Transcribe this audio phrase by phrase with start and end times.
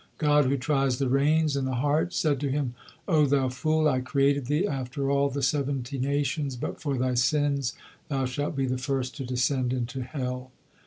[0.17, 2.73] God, who tries the reins and the heart, said to him:
[3.07, 7.73] "O thou fool, I created thee after all the seventy nations, but for thy sins
[8.07, 10.49] thou shalt be the first to descend into hell."